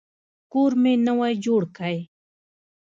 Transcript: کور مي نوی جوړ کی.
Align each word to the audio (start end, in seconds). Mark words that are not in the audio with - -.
کور 0.51 0.71
مي 0.81 0.93
نوی 1.07 1.33
جوړ 1.45 1.61
کی. 1.77 1.97